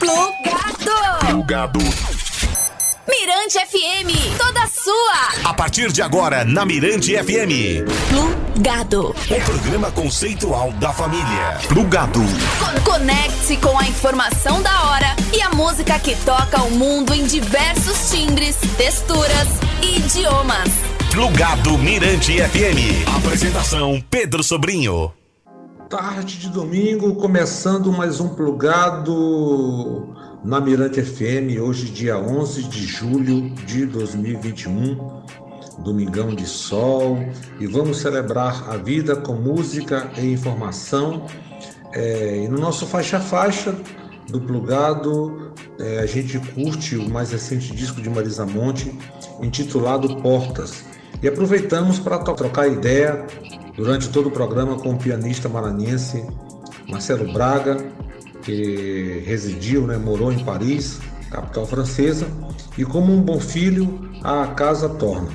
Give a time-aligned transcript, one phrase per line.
[0.00, 1.26] Plugado.
[1.26, 1.78] Plugado.
[3.06, 5.50] Mirante FM, toda sua.
[5.50, 7.84] A partir de agora, na Mirante FM.
[8.08, 9.10] Plugado.
[9.10, 11.58] O programa conceitual da família.
[11.68, 12.20] Plugado.
[12.82, 18.10] Conecte-se com a informação da hora e a música que toca o mundo em diversos
[18.10, 19.48] timbres, texturas
[19.82, 20.70] e idiomas.
[21.10, 23.06] Plugado Mirante FM.
[23.18, 25.12] Apresentação Pedro Sobrinho.
[25.90, 30.14] Tarde de domingo, começando mais um plugado
[30.44, 35.24] na Mirante FM, hoje dia 11 de julho de 2021,
[35.80, 37.18] domingão de sol,
[37.58, 41.26] e vamos celebrar a vida com música e informação.
[41.92, 43.74] É, e no nosso faixa-faixa
[44.28, 48.96] do plugado, é, a gente curte o mais recente disco de Marisa Monte,
[49.42, 50.84] intitulado Portas.
[51.20, 53.26] E aproveitamos para trocar ideia
[53.76, 56.24] durante todo o programa com o pianista maranhense
[56.88, 57.76] Marcelo Braga,
[58.42, 62.26] que residiu, né, morou em Paris, capital francesa,
[62.76, 65.28] e como um bom filho, a casa torna.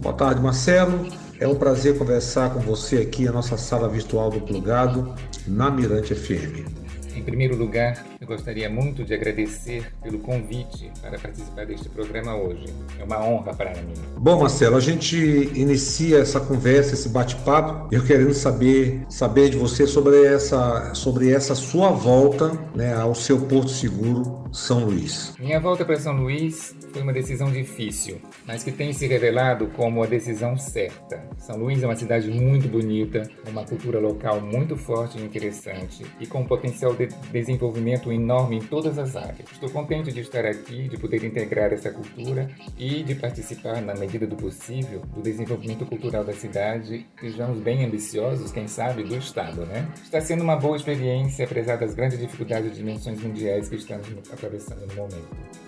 [0.00, 1.06] Boa tarde, Marcelo.
[1.40, 5.14] É um prazer conversar com você aqui na nossa sala virtual do Plugado,
[5.46, 6.66] na Mirante FM.
[7.14, 12.66] Em primeiro lugar, eu gostaria muito de agradecer pelo convite para participar deste programa hoje.
[12.98, 13.94] É uma honra para mim.
[14.16, 15.16] Bom, Marcelo, a gente
[15.54, 21.54] inicia essa conversa, esse bate-papo, eu querendo saber, saber de você sobre essa, sobre essa
[21.54, 25.34] sua volta né, ao seu Porto Seguro, São Luís.
[25.38, 30.02] Minha volta para São Luís foi uma decisão difícil, mas que tem se revelado como
[30.02, 31.22] a decisão certa.
[31.38, 36.26] São Luís é uma cidade muito bonita, uma cultura local muito forte e interessante e
[36.26, 39.50] com um potencial de desenvolvimento enorme em todas as áreas.
[39.52, 44.26] Estou contente de estar aqui, de poder integrar essa cultura e de participar, na medida
[44.26, 47.06] do possível, do desenvolvimento cultural da cidade.
[47.20, 49.88] Sejamos bem ambiciosos, quem sabe, do Estado, né?
[50.02, 54.86] Está sendo uma boa experiência, apesar das grandes dificuldades e dimensões mundiais que estamos atravessando
[54.86, 55.67] no momento.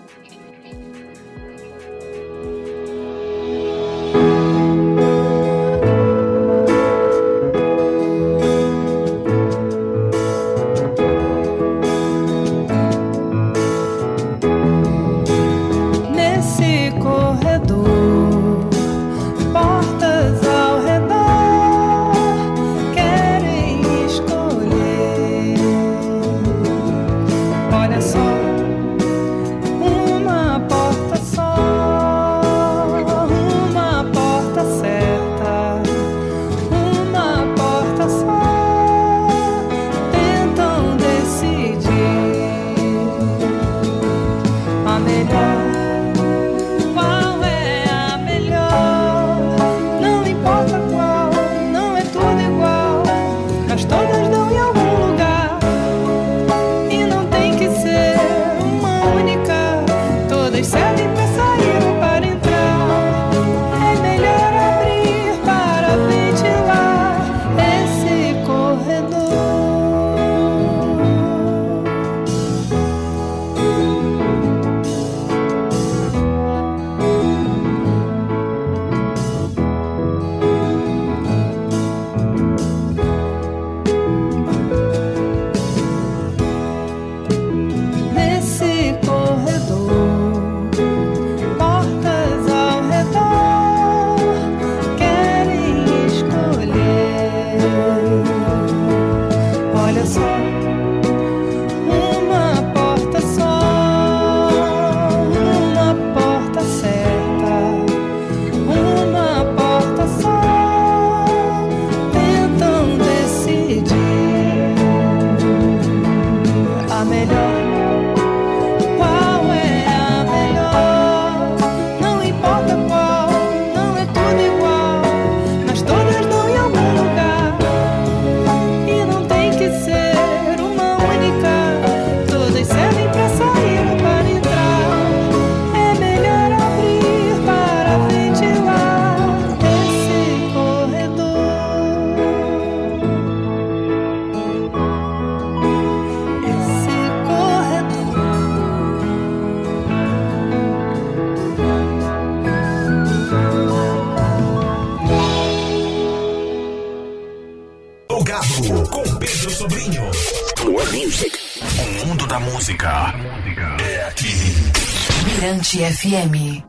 [165.91, 166.63] FM.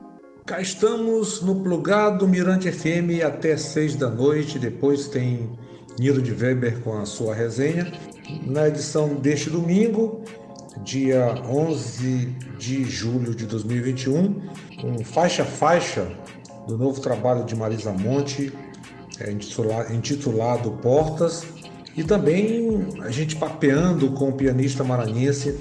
[0.45, 4.59] Cá estamos no plugado Mirante FM até seis da noite.
[4.59, 5.57] Depois tem
[6.01, 7.93] Nilo de Weber com a sua resenha.
[8.45, 10.25] Na edição deste domingo,
[10.83, 12.27] dia 11
[12.59, 14.43] de julho de 2021,
[14.81, 16.11] com faixa faixa
[16.67, 18.53] do novo trabalho de Marisa Monte,
[19.21, 19.31] é,
[19.95, 21.47] intitulado Portas,
[21.97, 25.59] e também a gente papeando com o pianista maranhense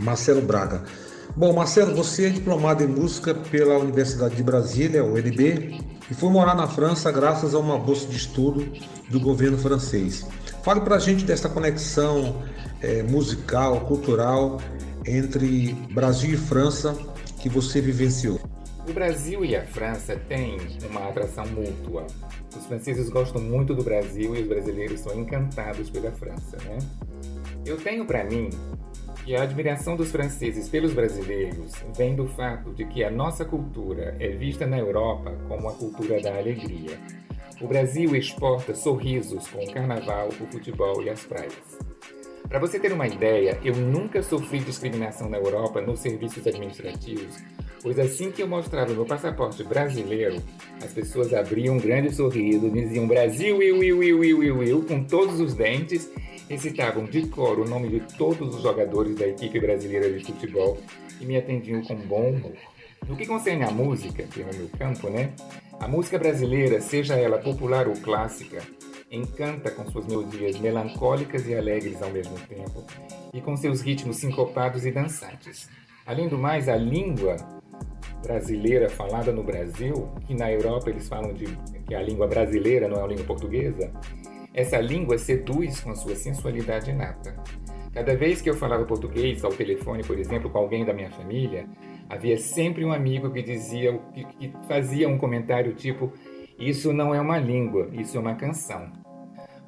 [0.00, 0.84] Marcelo Braga.
[1.36, 5.80] Bom, Marcelo, você é diplomado em música pela Universidade de Brasília, UNB,
[6.10, 8.66] e foi morar na França graças a uma bolsa de estudo
[9.08, 10.26] do governo francês.
[10.62, 12.42] Fale para a gente dessa conexão
[12.80, 14.60] é, musical, cultural
[15.06, 16.96] entre Brasil e França
[17.40, 18.40] que você vivenciou.
[18.88, 20.56] O Brasil e a França têm
[20.88, 22.06] uma atração mútua.
[22.56, 26.78] Os franceses gostam muito do Brasil e os brasileiros são encantados pela França, né?
[27.66, 28.48] Eu tenho para mim
[29.26, 34.16] que a admiração dos franceses pelos brasileiros vem do fato de que a nossa cultura
[34.18, 36.98] é vista na Europa como a cultura da alegria.
[37.60, 41.87] O Brasil exporta sorrisos com o carnaval, o futebol e as praias.
[42.48, 47.36] Para você ter uma ideia, eu nunca sofri discriminação na Europa nos serviços administrativos,
[47.82, 50.42] pois assim que eu mostrava meu passaporte brasileiro,
[50.82, 55.04] as pessoas abriam um grande sorriso, diziam Brasil, iu, iu, iu, iu, iu, iu, com
[55.04, 56.10] todos os dentes,
[56.48, 60.78] recitavam de cor o nome de todos os jogadores da equipe brasileira de futebol
[61.20, 62.56] e me atendiam com bom humor.
[63.06, 65.32] No que concerne à música, que é o meu campo, né?
[65.78, 68.62] A música brasileira, seja ela popular ou clássica,
[69.10, 72.84] encanta com suas melodias melancólicas e alegres ao mesmo tempo,
[73.32, 75.68] e com seus ritmos sincopados e dançantes.
[76.06, 77.36] Além do mais, a língua
[78.22, 81.46] brasileira falada no Brasil, que na Europa eles falam de
[81.86, 83.92] que a língua brasileira não é a língua portuguesa,
[84.52, 87.36] essa língua seduz com a sua sensualidade inata.
[87.92, 91.66] Cada vez que eu falava português ao telefone, por exemplo, com alguém da minha família,
[92.08, 96.12] havia sempre um amigo que dizia, que, que fazia um comentário tipo
[96.58, 98.90] isso não é uma língua, isso é uma canção.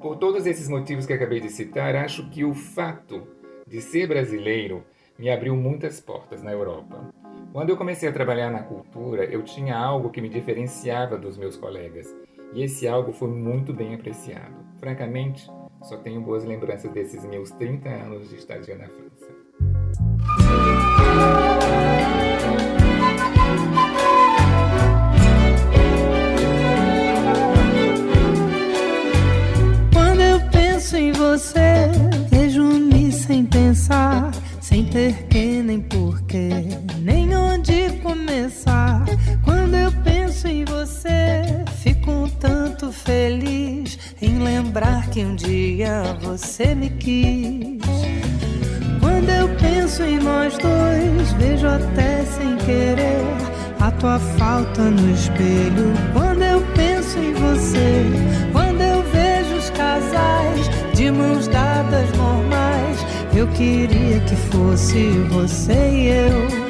[0.00, 3.28] Por todos esses motivos que acabei de citar, acho que o fato
[3.66, 4.82] de ser brasileiro
[5.16, 7.12] me abriu muitas portas na Europa.
[7.52, 11.56] Quando eu comecei a trabalhar na cultura, eu tinha algo que me diferenciava dos meus
[11.56, 12.12] colegas,
[12.52, 14.54] e esse algo foi muito bem apreciado.
[14.78, 15.48] Francamente,
[15.82, 19.09] só tenho boas lembranças desses meus 30 anos de estadia na França.
[31.30, 31.88] Você,
[32.28, 36.50] vejo-me sem pensar, sem ter que nem porquê,
[36.98, 39.04] nem onde começar.
[39.44, 41.42] Quando eu penso em você,
[41.84, 47.80] fico um tanto feliz em lembrar que um dia você me quis.
[48.98, 53.22] Quando eu penso em nós dois, vejo até sem querer
[53.78, 55.92] a tua falta no espelho.
[56.12, 58.04] Quando eu penso em você,
[58.50, 60.79] quando eu vejo os casais
[61.12, 62.98] mãos dadas normais.
[63.34, 66.69] Eu queria que fosse você e eu.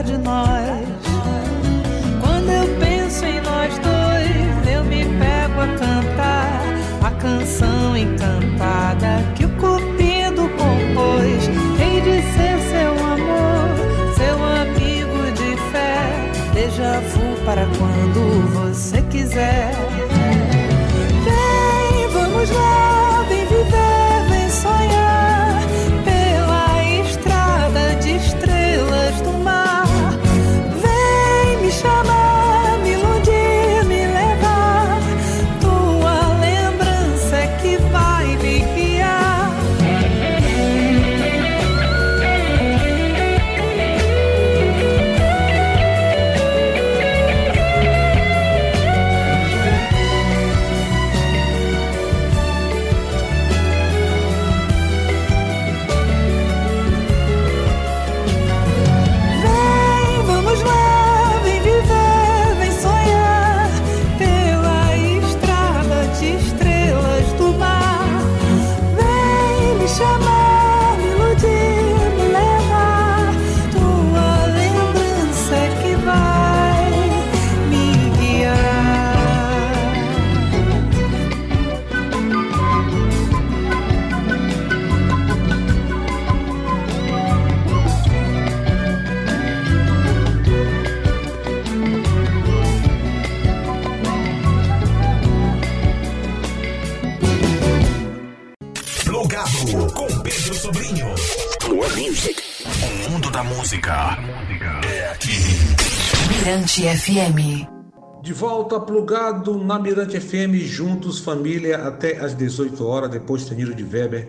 [0.00, 0.88] Em de nós.
[2.20, 6.62] Quando eu penso em nós dois, eu me pego a cantar
[7.02, 8.19] a canção encantada
[106.78, 107.66] Mirante FM.
[108.22, 113.82] De volta plugado na Mirante FM, juntos, família, até às 18 horas, depois Teniro de
[113.82, 114.28] Weber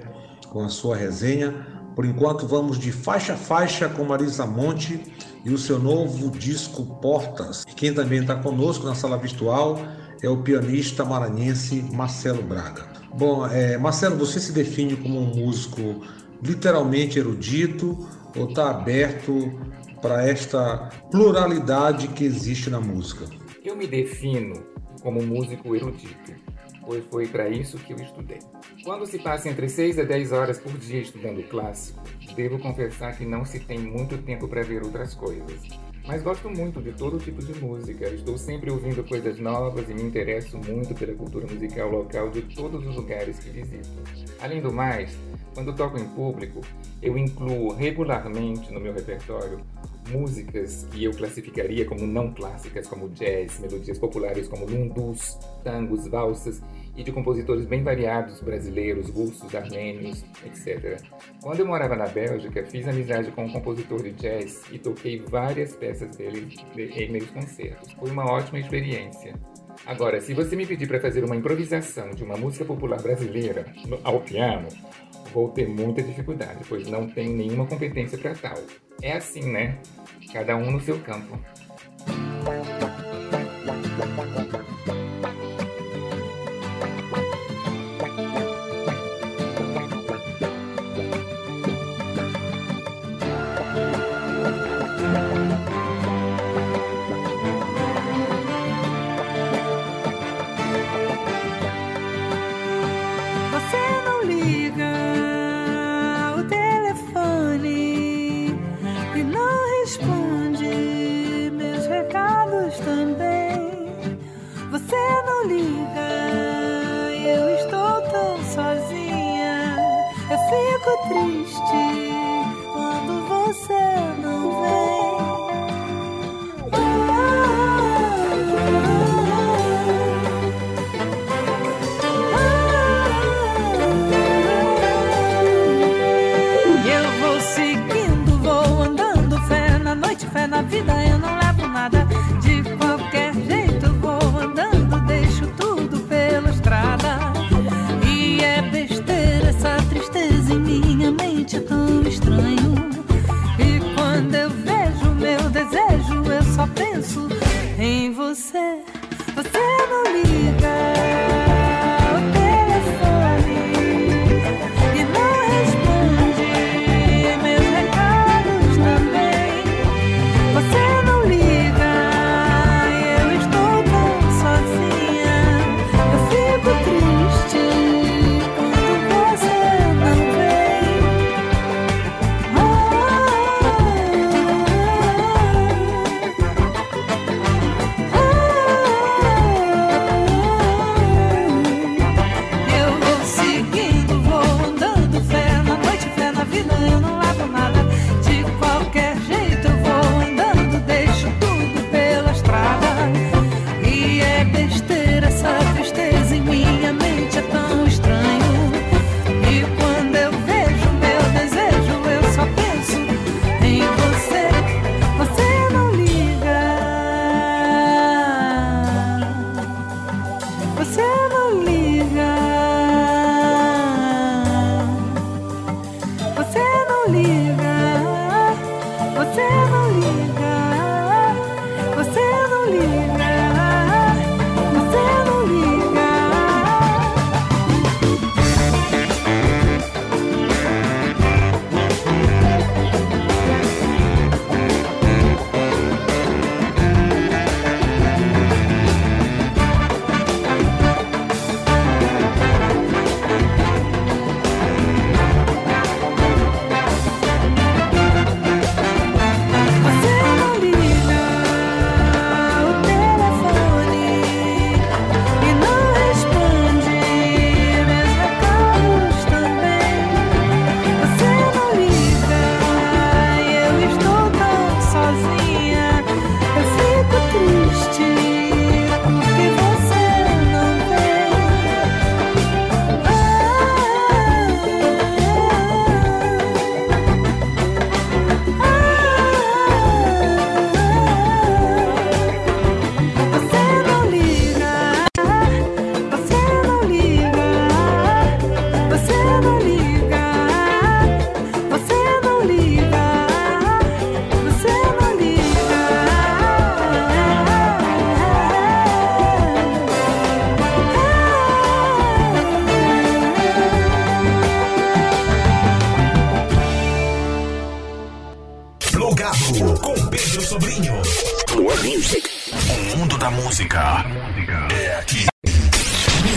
[0.49, 1.53] com a sua resenha.
[1.95, 4.99] Por enquanto, vamos de faixa a faixa com Marisa Monte
[5.45, 7.63] e o seu novo disco Portas.
[7.69, 9.79] E quem também está conosco na sala virtual
[10.23, 12.87] é o pianista maranhense Marcelo Braga.
[13.13, 16.01] Bom, é, Marcelo, você se define como um músico
[16.41, 19.53] literalmente erudito ou está aberto
[20.01, 23.25] para esta pluralidade que existe na música?
[23.63, 24.65] Eu me defino
[25.01, 26.33] como músico erudito,
[26.83, 28.39] pois foi para isso que eu estudei.
[28.83, 32.01] Quando se passa entre 6 a 10 horas por dia estudando clássico,
[32.35, 35.61] devo confessar que não se tem muito tempo para ver outras coisas.
[36.05, 40.01] Mas gosto muito de todo tipo de música, estou sempre ouvindo coisas novas e me
[40.01, 43.89] interesso muito pela cultura musical local de todos os lugares que visito.
[44.39, 45.15] Além do mais,
[45.53, 46.61] quando toco em público,
[47.01, 49.59] eu incluo regularmente no meu repertório
[50.09, 56.61] músicas que eu classificaria como não clássicas, como jazz, melodias populares como lundus, tangos, valsas
[56.95, 61.01] e de compositores bem variados, brasileiros, russos, armênios, etc.
[61.41, 65.75] Quando eu morava na Bélgica, fiz amizade com um compositor de jazz e toquei várias
[65.75, 67.91] peças dele em meus concertos.
[67.93, 69.33] Foi uma ótima experiência.
[69.85, 73.65] Agora, se você me pedir para fazer uma improvisação de uma música popular brasileira
[74.03, 74.67] ao piano,
[75.33, 78.57] vou ter muita dificuldade, pois não tenho nenhuma competência para tal.
[79.01, 79.77] É assim, né?
[80.31, 81.39] Cada um no seu campo.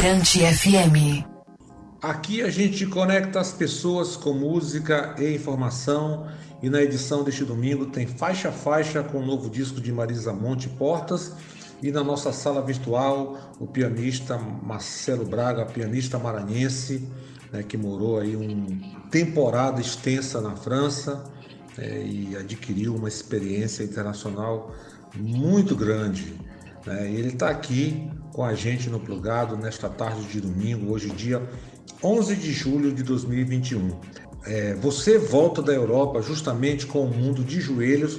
[0.05, 1.25] Mirante FM.
[2.03, 6.29] Aqui a gente conecta as pessoas com música e informação.
[6.63, 10.31] E na edição deste domingo tem faixa a faixa com o novo disco de Marisa
[10.31, 11.33] Monte Portas.
[11.83, 17.09] E na nossa sala virtual, o pianista Marcelo Braga, pianista maranhense,
[17.51, 21.25] né, que morou aí uma temporada extensa na França
[21.79, 24.71] é, e adquiriu uma experiência internacional
[25.17, 26.35] muito grande.
[26.85, 27.11] Né?
[27.11, 31.41] Ele está aqui com a gente no Plugado nesta tarde de domingo, hoje dia
[32.03, 33.97] 11 de julho de 2021.
[34.45, 38.19] É, você volta da Europa justamente com o mundo de joelhos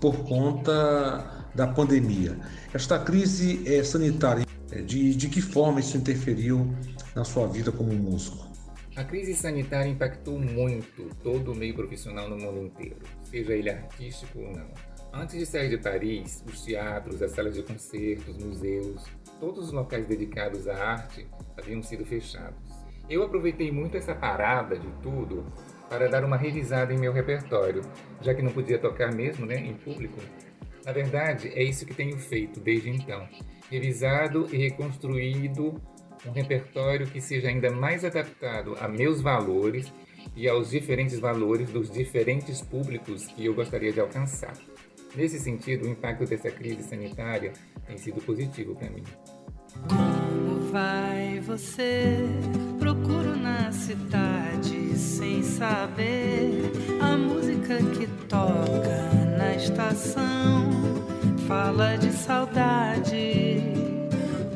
[0.00, 2.36] por conta da pandemia.
[2.74, 6.74] Esta crise é, sanitária, é, de, de que forma isso interferiu
[7.14, 8.44] na sua vida como músico?
[8.96, 14.40] A crise sanitária impactou muito todo o meio profissional no mundo inteiro, seja ele artístico
[14.40, 14.66] ou não.
[15.14, 19.04] Antes de sair de Paris, os teatros, as salas de concertos, museus,
[19.42, 22.56] todos os locais dedicados à arte haviam sido fechados.
[23.10, 25.44] Eu aproveitei muito essa parada de tudo
[25.88, 27.82] para dar uma revisada em meu repertório,
[28.20, 30.16] já que não podia tocar mesmo né, em público.
[30.84, 33.28] Na verdade, é isso que tenho feito desde então:
[33.68, 35.74] revisado e reconstruído
[36.24, 39.92] um repertório que seja ainda mais adaptado a meus valores
[40.36, 44.54] e aos diferentes valores dos diferentes públicos que eu gostaria de alcançar.
[45.14, 47.52] Nesse sentido, o impacto dessa crise sanitária
[47.86, 49.04] tem sido positivo para mim.
[49.88, 52.16] Como vai você?
[52.78, 60.70] Procuro na cidade sem saber a música que toca na estação.
[61.46, 63.60] Fala de saudade.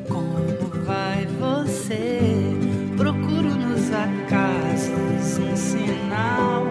[0.08, 0.36] Como
[0.84, 2.20] vai você?
[2.96, 6.64] Procuro nos acasos um sinal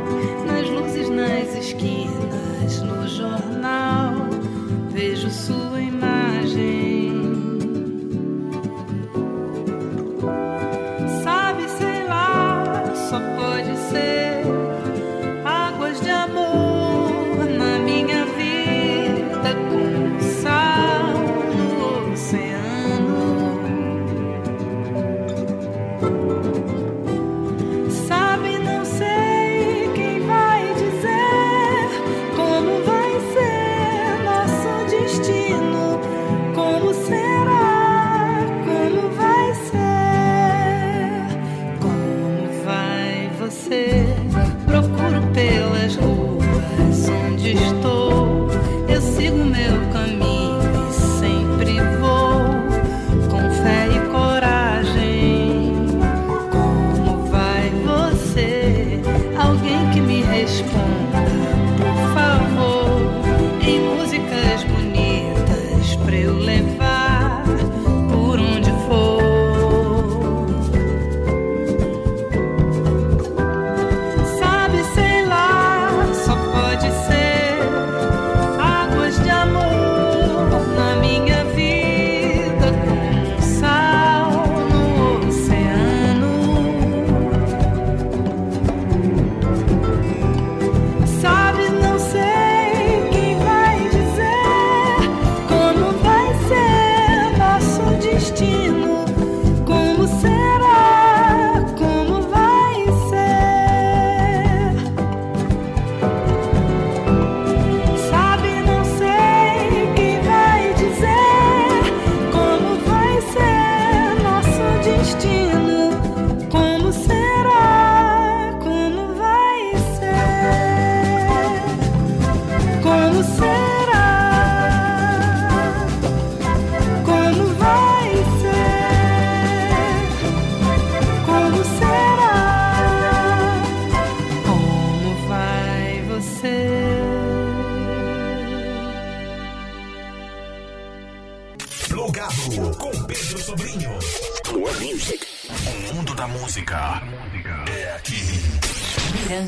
[0.48, 2.44] nas luzes nas esquinas,
[3.08, 4.30] jornal.
[4.91, 5.64] Vejo sua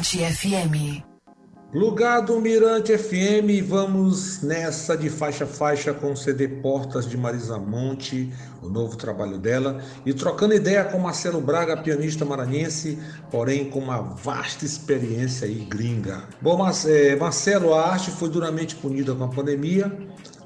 [0.08, 1.04] Mirante FM.
[1.70, 7.58] Plugado Mirante FM, vamos nessa de faixa a faixa com o CD Portas de Marisa
[7.58, 8.32] Monte,
[8.63, 12.98] o novo trabalho dela, e trocando ideia com Marcelo Braga, pianista maranhense,
[13.30, 16.24] porém com uma vasta experiência aí gringa.
[16.41, 19.91] Bom, Mar eh, Marcelo, a arte foi duramente punida com a pandemia.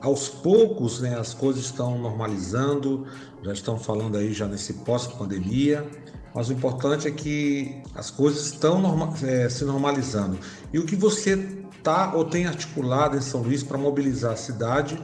[0.02, 3.06] Aos poucos, né, as coisas estão normalizando,
[3.44, 5.88] já estão falando aí já nesse pós-pandemia.
[6.34, 10.40] Mas o importante é que as coisas estão norma é, se normalizando.
[10.72, 11.34] E o que você
[11.78, 14.98] está ou tem articulado em São Luís para mobilizar a cidade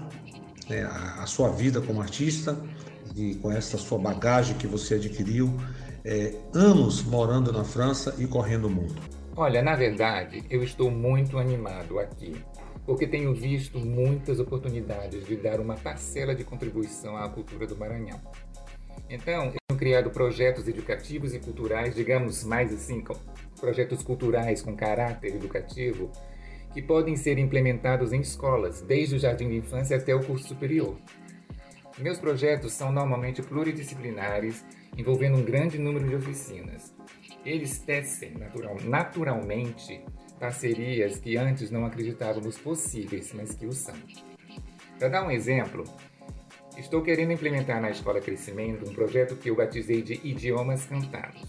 [0.69, 2.57] né, a, a, sua vida como artista
[3.15, 5.57] e com essa sua bagagem que você adquiriu,
[6.05, 8.95] é, anos morando na França e correndo o mundo?
[9.35, 12.35] Olha, na verdade, eu estou muito animado aqui,
[12.85, 18.19] porque tenho visto muitas oportunidades de dar uma parcela de contribuição à cultura do Maranhão.
[19.09, 23.03] Então, eu tenho criado projetos educativos e culturais, digamos mais assim,
[23.59, 26.11] projetos culturais com caráter educativo,
[26.73, 30.97] que podem ser implementados em escolas, desde o jardim de infância até o curso superior.
[31.97, 34.63] Meus projetos são normalmente pluridisciplinares,
[34.95, 36.93] envolvendo um grande número de oficinas.
[37.45, 40.03] Eles tecem natural, naturalmente
[40.39, 43.95] parcerias que antes não acreditávamos possíveis, mas que o são.
[44.99, 45.83] Para dar um exemplo,
[46.77, 51.43] estou querendo implementar na Escola Crescimento um projeto que eu batizei de Idiomas Cantados.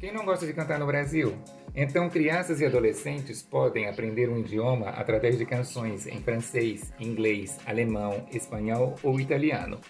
[0.00, 1.38] Quem não gosta de cantar no Brasil?
[1.74, 8.26] Então, crianças e adolescentes podem aprender um idioma através de canções em francês, inglês, alemão,
[8.32, 9.80] espanhol ou italiano.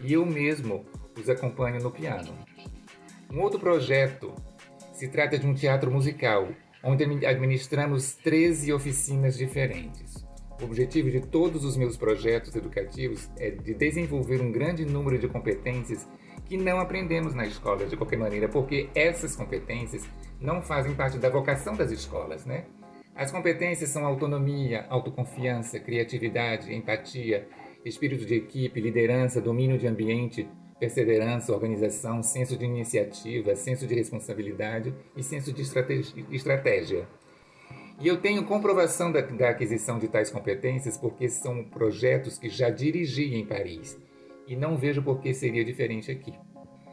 [0.00, 0.84] E eu mesmo
[1.18, 2.32] os acompanho no piano.
[3.32, 4.34] Um outro projeto
[4.92, 6.48] se trata de um teatro musical,
[6.82, 10.27] onde administramos 13 oficinas diferentes.
[10.60, 15.28] O objetivo de todos os meus projetos educativos é de desenvolver um grande número de
[15.28, 16.08] competências
[16.46, 20.04] que não aprendemos na escola de qualquer maneira, porque essas competências
[20.40, 22.64] não fazem parte da vocação das escolas, né?
[23.14, 27.46] As competências são autonomia, autoconfiança, criatividade, empatia,
[27.84, 34.94] espírito de equipe, liderança, domínio de ambiente, perseverança, organização, senso de iniciativa, senso de responsabilidade
[35.16, 37.06] e senso de estratégia.
[38.00, 42.70] E eu tenho comprovação da, da, aquisição de tais competências porque são projetos que já
[42.70, 43.98] dirigi em Paris
[44.46, 46.32] e não vejo por que seria diferente aqui.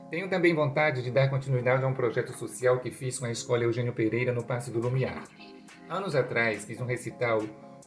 [0.10, 3.64] Tenho também vontade de dar continuidade a um projeto social que fiz com a Escola
[3.64, 5.24] Eugênio Pereira no Passe do Lumiar.
[5.88, 7.40] Anos atrás fiz um recital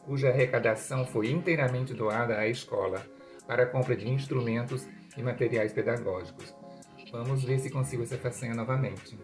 [0.05, 3.05] cuja arrecadação foi inteiramente doada à escola
[3.45, 6.55] para a compra de instrumentos e materiais pedagógicos.
[7.11, 9.17] Vamos ver se consigo essa façanha novamente.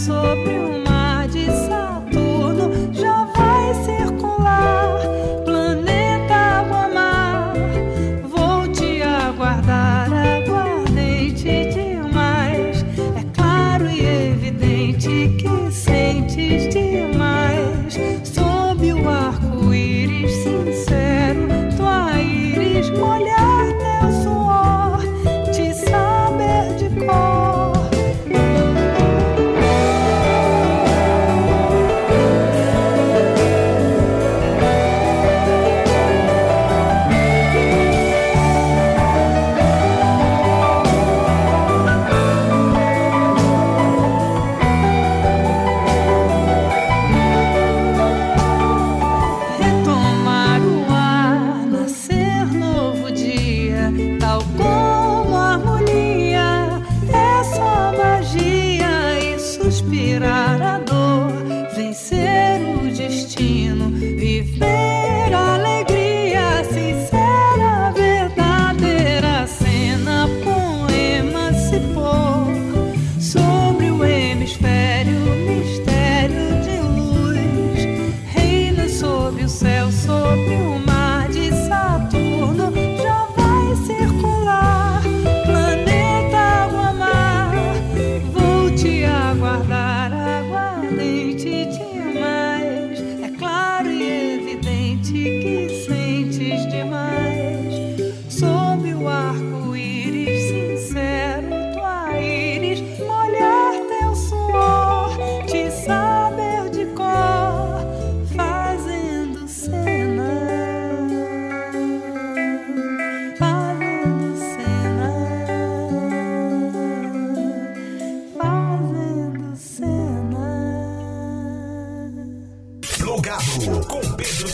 [0.00, 0.89] sobre uma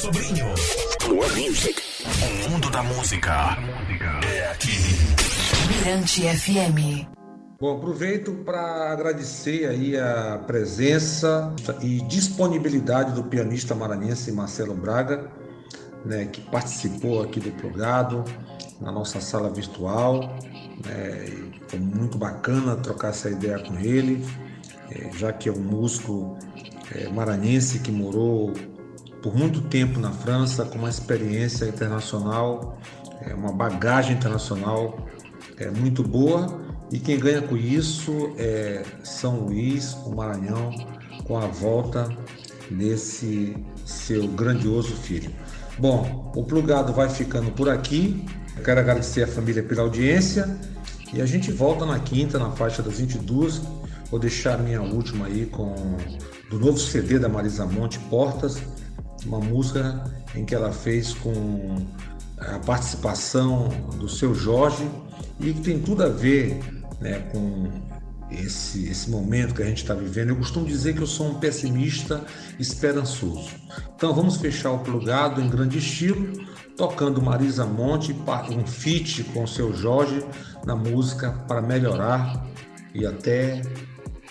[0.07, 0.47] Sobrinho.
[1.09, 1.83] More Music.
[2.47, 3.59] O mundo da música
[4.25, 4.71] é aqui.
[5.67, 7.09] Mirante FM.
[7.59, 15.29] Bom, aproveito para agradecer aí a presença e disponibilidade do pianista maranhense Marcelo Braga,
[16.05, 18.23] né, que participou aqui do plugado
[18.81, 20.39] na nossa sala virtual.
[20.87, 24.25] Né, foi muito bacana trocar essa ideia com ele,
[24.89, 26.39] é, já que é um músico
[26.95, 28.53] é, maranhense que morou
[29.27, 32.79] por muito tempo na França, com uma experiência internacional,
[33.23, 35.05] é, uma bagagem internacional
[35.57, 36.61] é, muito boa.
[36.93, 40.71] E quem ganha com isso é São Luís, o Maranhão,
[41.25, 42.09] com a volta
[42.71, 45.33] desse seu grandioso filho.
[45.77, 48.25] Bom, o plugado vai ficando por aqui.
[48.57, 50.57] Eu quero agradecer a família pela audiência
[51.13, 53.61] e a gente volta na quinta, na faixa das 22.
[54.09, 55.75] Vou deixar minha última aí com
[56.49, 58.63] do novo CD da Marisa Monte, Portas,
[59.27, 61.77] uma música em que ela fez com
[62.39, 64.89] a participação do seu Jorge
[65.41, 66.61] e que tem tudo a ver
[67.01, 67.71] né, com
[68.31, 70.31] esse, esse momento que a gente está vivendo.
[70.31, 72.25] Eu costumo dizer que eu sou um pessimista
[72.59, 73.51] esperançoso.
[73.95, 76.45] Então vamos fechar o plugado em grande estilo,
[76.77, 78.15] tocando Marisa Monte,
[78.51, 80.25] um feat com o seu Jorge
[80.65, 82.47] na música para melhorar.
[82.95, 83.63] E até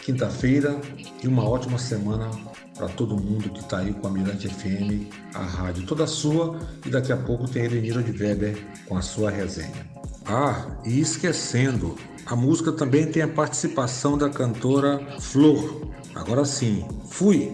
[0.03, 0.79] quinta-feira
[1.23, 2.29] e uma ótima semana
[2.75, 6.89] para todo mundo que está aí com a Mirante FM, a rádio toda sua, e
[6.89, 9.89] daqui a pouco tem Elenira de Weber com a sua resenha.
[10.25, 15.87] Ah, e esquecendo, a música também tem a participação da cantora Flor.
[16.13, 17.53] Agora sim, fui!